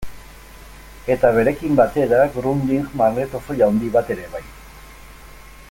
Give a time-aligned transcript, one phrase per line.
[1.15, 4.45] Eta berekin batera Grundig magnetofoi handi bat ere bai.